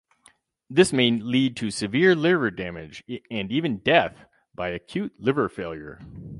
This 0.67 0.91
may 0.91 1.11
lead 1.11 1.55
to 1.57 1.69
severe 1.69 2.15
liver 2.15 2.49
damage 2.49 3.03
and 3.29 3.51
even 3.51 3.77
death 3.77 4.25
by 4.55 4.69
acute 4.69 5.13
liver 5.19 5.47
failure. 5.47 5.99